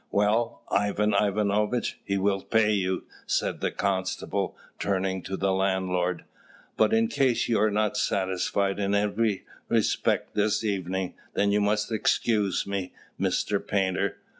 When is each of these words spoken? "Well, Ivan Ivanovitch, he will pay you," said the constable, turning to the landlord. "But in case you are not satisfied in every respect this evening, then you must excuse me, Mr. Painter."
"Well, 0.09 0.63
Ivan 0.71 1.13
Ivanovitch, 1.13 1.99
he 2.03 2.17
will 2.17 2.41
pay 2.41 2.71
you," 2.73 3.03
said 3.27 3.61
the 3.61 3.69
constable, 3.69 4.57
turning 4.79 5.21
to 5.21 5.37
the 5.37 5.51
landlord. 5.53 6.25
"But 6.75 6.91
in 6.91 7.07
case 7.07 7.47
you 7.47 7.59
are 7.61 7.69
not 7.69 7.97
satisfied 7.97 8.79
in 8.79 8.95
every 8.95 9.45
respect 9.69 10.33
this 10.33 10.63
evening, 10.63 11.13
then 11.35 11.51
you 11.51 11.61
must 11.61 11.91
excuse 11.91 12.65
me, 12.65 12.93
Mr. 13.19 13.63
Painter." 13.63 14.17